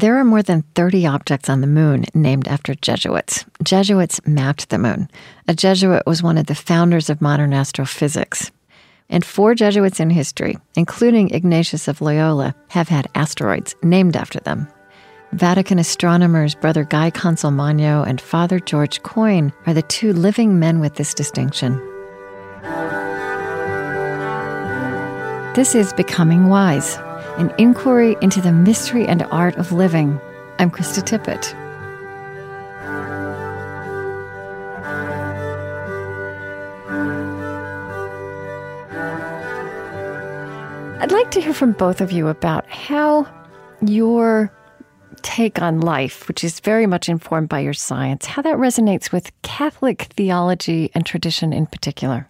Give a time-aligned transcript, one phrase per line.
[0.00, 3.44] There are more than 30 objects on the moon named after Jesuits.
[3.62, 5.10] Jesuits mapped the moon.
[5.46, 8.50] A Jesuit was one of the founders of modern astrophysics.
[9.10, 14.68] And four Jesuits in history, including Ignatius of Loyola, have had asteroids named after them.
[15.32, 20.94] Vatican astronomers Brother Guy Consolmagno and Father George Coyne are the two living men with
[20.94, 21.74] this distinction.
[25.54, 26.98] This is Becoming Wise
[27.38, 30.20] an inquiry into the mystery and art of living.
[30.58, 31.54] I'm Krista Tippett.
[41.00, 43.26] I'd like to hear from both of you about how
[43.80, 44.52] your
[45.22, 49.32] take on life, which is very much informed by your science, how that resonates with
[49.42, 52.28] Catholic theology and tradition in particular.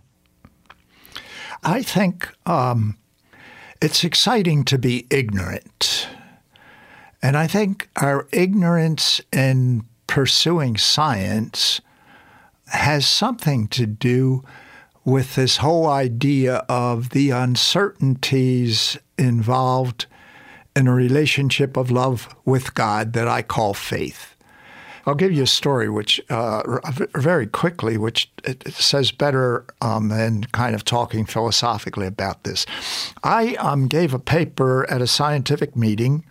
[1.63, 2.97] I think um,
[3.81, 6.09] it's exciting to be ignorant.
[7.23, 11.81] And I think our ignorance in pursuing science
[12.67, 14.45] has something to do
[15.05, 20.07] with this whole idea of the uncertainties involved
[20.77, 24.37] in a relationship of love with God that I call faith.
[25.07, 26.63] I'll give you a story, which uh,
[27.15, 28.31] very quickly, which
[28.69, 32.67] says better um, than kind of talking philosophically about this.
[33.25, 36.25] I um, gave a paper at a scientific meeting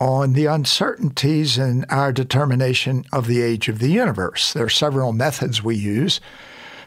[0.00, 4.52] on the uncertainties in our determination of the age of the universe.
[4.52, 6.20] There are several methods we use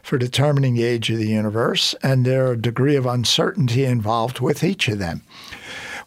[0.02, 4.40] for determining the age of the universe, and there are a degree of uncertainty involved
[4.40, 5.22] with each of them.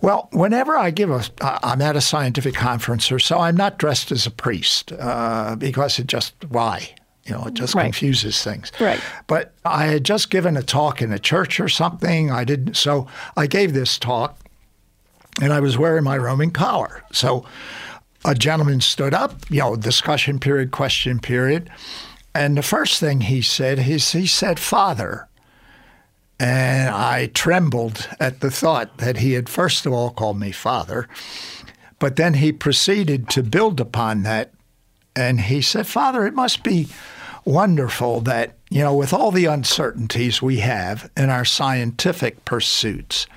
[0.05, 4.13] Well, whenever I give a, I'm at a scientific conference or so, I'm not dressed
[4.13, 6.95] as a priest uh, because it just, why?
[7.25, 7.85] You know, it just right.
[7.85, 8.71] confuses things.
[8.79, 9.01] Right.
[9.29, 12.31] But I had just given a talk in a church or something.
[12.31, 14.39] I didn't, so I gave this talk
[15.41, 17.03] and I was wearing my Roman collar.
[17.11, 17.47] So
[18.27, 21.71] a gentleman stood up, you know, discussion period, question period.
[22.35, 25.29] And the first thing he said is he said, Father.
[26.41, 31.09] And I trembled at the thought that he had first of all called me father,
[31.99, 34.53] but then he proceeded to build upon that.
[35.17, 36.89] And he said, Father, it must be
[37.45, 43.29] wonderful that, you know, with all the uncertainties we have in our scientific pursuits,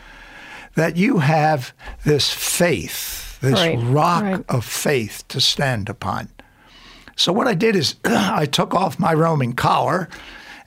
[0.74, 4.46] that you have this faith, this right, rock right.
[4.50, 6.30] of faith to stand upon.
[7.16, 10.10] So what I did is I took off my Roman collar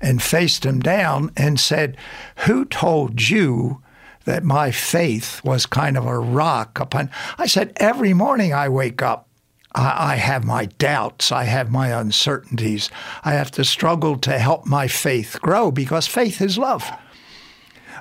[0.00, 1.96] and faced him down and said,
[2.46, 3.82] Who told you
[4.24, 7.10] that my faith was kind of a rock upon?
[7.38, 9.26] I said, Every morning I wake up.
[9.72, 11.30] I, have my doubts.
[11.30, 12.90] I have my uncertainties.
[13.22, 16.90] I have to struggle to help my faith grow because faith is love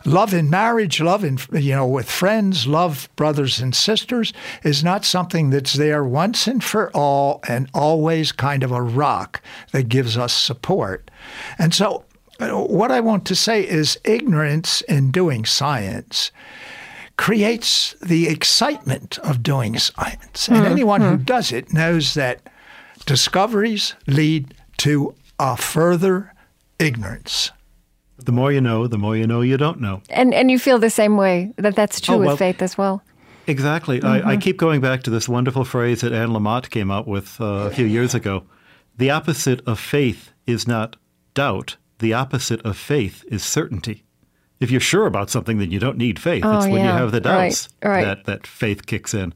[0.06, 4.34] love in marriage, love in you know with friends, love brothers and sisters
[4.64, 9.42] is not something that's there once and for all and always kind of a rock
[9.72, 11.10] that gives us support.
[11.58, 12.06] And so
[12.40, 16.32] what I want to say is ignorance in doing science
[17.18, 20.48] creates the excitement of doing science.
[20.48, 20.72] And mm-hmm.
[20.72, 22.50] anyone who does it knows that
[23.06, 26.34] discoveries lead to a further
[26.80, 27.52] ignorance.
[28.26, 30.02] The more you know, the more you know you don't know.
[30.10, 32.78] And and you feel the same way that that's true oh, well, with faith as
[32.78, 33.02] well.
[33.48, 34.00] Exactly.
[34.00, 34.28] Mm-hmm.
[34.28, 37.42] I, I, keep going back to this wonderful phrase that Anne Lamott came up with
[37.42, 38.44] uh, a few years ago.
[38.98, 40.98] The opposite of faith is not
[41.34, 41.78] doubt.
[41.98, 44.04] The opposite of faith is certainty.
[44.60, 46.44] If you're sure about something, then you don't need faith.
[46.46, 46.94] Oh, it's when yeah.
[46.94, 48.06] you have the doubts right, right.
[48.06, 49.34] that that faith kicks in.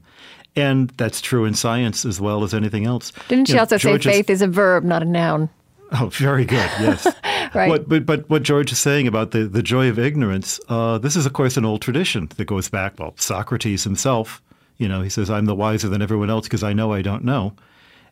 [0.54, 3.10] And that's true in science as well as anything else.
[3.28, 5.50] Didn't you she know, also say faith is a verb, not a noun?
[6.00, 6.68] Oh, very good.
[6.80, 7.06] Yes.
[7.54, 7.68] right.
[7.68, 11.14] What, but, but what George is saying about the, the joy of ignorance, uh, this
[11.14, 14.42] is, of course, an old tradition that goes back, well, Socrates himself,
[14.76, 17.22] you know, he says, I'm the wiser than everyone else because I know I don't
[17.22, 17.54] know.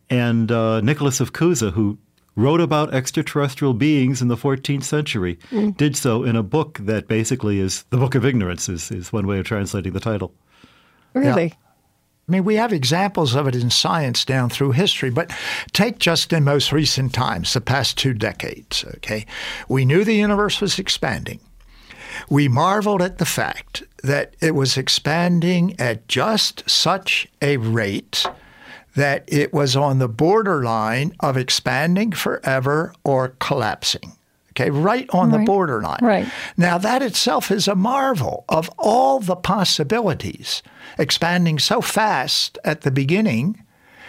[0.09, 1.98] And uh, Nicholas of Cusa, who
[2.37, 5.76] wrote about extraterrestrial beings in the 14th century, mm.
[5.76, 9.26] did so in a book that basically is the Book of Ignorance, is, is one
[9.26, 10.32] way of translating the title.
[11.15, 11.54] Really?
[12.28, 15.33] I mean, we have examples of it in science down through history, but
[15.72, 19.27] take just in most recent times, the past two decades, okay?
[19.69, 21.41] We knew the universe was expanding.
[22.30, 28.25] We marveled at the fact that it was expanding at just such a rate
[28.95, 34.13] that it was on the borderline of expanding forever or collapsing
[34.53, 35.39] okay, right on right.
[35.39, 36.01] the borderline.
[36.03, 36.28] Right.
[36.57, 40.63] Now, that itself is a marvel of all the possibilities
[40.99, 43.65] expanding so fast at the beginning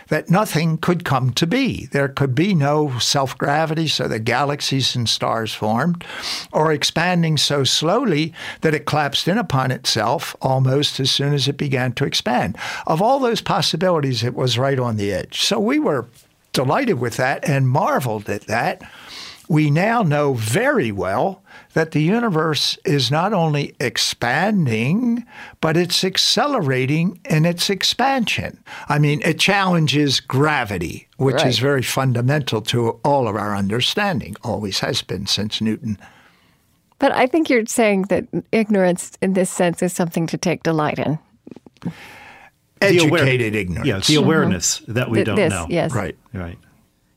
[0.10, 1.88] that nothing could come to be.
[1.88, 6.04] There could be no self gravity, so the galaxies and stars formed,
[6.52, 11.58] or expanding so slowly that it collapsed in upon itself almost as soon as it
[11.58, 12.58] began to expand.
[12.86, 15.42] Of all those possibilities, it was right on the edge.
[15.42, 16.08] So we were
[16.52, 18.82] delighted with that and marveled at that.
[19.50, 21.44] We now know very well
[21.74, 25.26] that the universe is not only expanding,
[25.60, 28.64] but it's accelerating in its expansion.
[28.88, 31.48] I mean, it challenges gravity, which right.
[31.48, 35.98] is very fundamental to all of our understanding, always has been since Newton.
[37.00, 41.00] But I think you're saying that ignorance in this sense is something to take delight
[41.00, 41.20] in.
[42.80, 43.88] Educated ignorance.
[43.88, 44.94] Yes, the awareness mm-hmm.
[44.94, 45.68] that we Th- don't this, know.
[45.70, 45.94] Yes.
[45.94, 46.16] Right.
[46.34, 46.58] Right.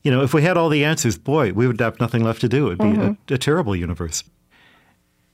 [0.03, 2.49] You know, if we had all the answers, boy, we would have nothing left to
[2.49, 2.67] do.
[2.67, 3.31] It'd be mm-hmm.
[3.31, 4.23] a, a terrible universe.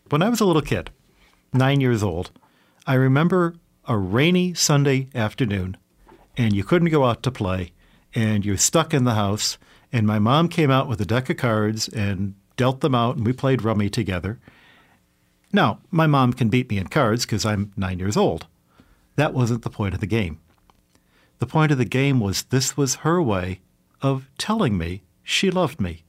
[0.09, 0.89] When I was a little kid,
[1.53, 2.31] nine years old,
[2.85, 3.55] I remember
[3.85, 5.77] a rainy Sunday afternoon,
[6.37, 7.73] and you couldn't go out to play,
[8.15, 9.57] and you're stuck in the house.
[9.91, 13.25] And my mom came out with a deck of cards and dealt them out, and
[13.25, 14.39] we played rummy together.
[15.51, 18.47] Now, my mom can beat me in cards because I'm nine years old.
[19.15, 20.39] That wasn't the point of the game.
[21.39, 23.59] The point of the game was this was her way
[24.03, 26.03] of telling me she loved me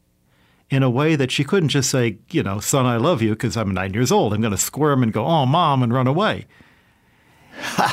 [0.69, 3.57] in a way that she couldn't just say, you know, son, I love you because
[3.57, 4.35] I'm nine years old.
[4.35, 6.47] I'm going to squirm and go, oh, mom, and run away.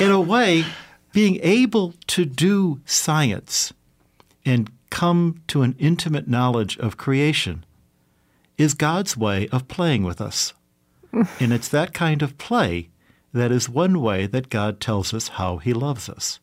[0.00, 0.64] in a way,
[1.12, 3.72] being able to do science
[4.44, 7.64] and come to an intimate knowledge of creation
[8.58, 10.52] is God's way of playing with us.
[11.12, 12.88] and it's that kind of play
[13.32, 16.40] that is one way that God tells us how he loves us.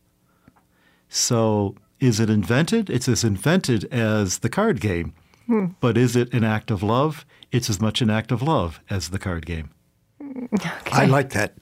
[1.08, 2.90] So, is it invented?
[2.90, 5.14] It's as invented as the card game.
[5.46, 5.66] Hmm.
[5.80, 7.26] But is it an act of love?
[7.52, 9.70] It's as much an act of love as the card game.
[10.54, 10.70] Okay.
[10.92, 11.54] I like that.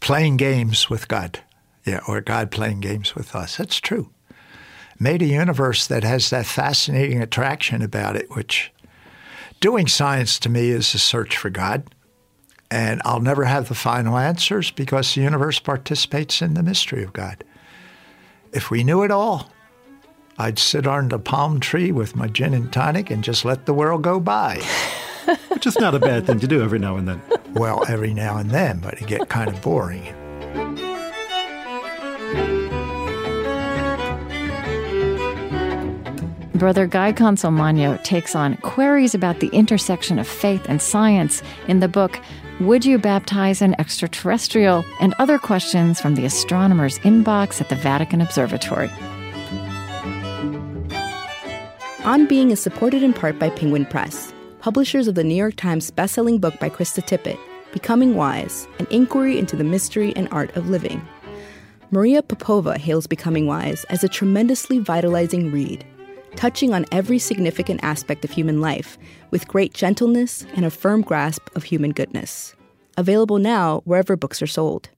[0.00, 1.40] Playing games with God.
[1.86, 3.56] Yeah, or God playing games with us.
[3.56, 4.10] That's true.
[4.98, 8.72] Made a universe that has that fascinating attraction about it, which
[9.60, 11.84] doing science to me is a search for God.
[12.70, 17.12] And I'll never have the final answers because the universe participates in the mystery of
[17.12, 17.44] God.
[18.54, 19.50] If we knew it all,
[20.38, 23.74] I'd sit under a palm tree with my gin and tonic and just let the
[23.74, 24.58] world go by.
[25.48, 27.20] Which is not a bad thing to do every now and then.
[27.54, 30.04] Well, every now and then, but it get kind of boring.
[36.54, 41.88] Brother Guy Consolmagno takes on queries about the intersection of faith and science in the
[41.88, 42.20] book
[42.60, 44.84] Would You Baptize an Extraterrestrial?
[45.00, 48.88] and other questions from the astronomer's inbox at the Vatican Observatory.
[52.04, 55.90] On Being is supported in part by Penguin Press, publishers of the New York Times
[55.90, 57.38] bestselling book by Krista Tippett,
[57.72, 61.02] Becoming Wise An Inquiry into the Mystery and Art of Living.
[61.90, 65.84] Maria Popova hails Becoming Wise as a tremendously vitalizing read,
[66.36, 68.98] touching on every significant aspect of human life
[69.30, 72.54] with great gentleness and a firm grasp of human goodness.
[72.96, 74.90] Available now wherever books are sold.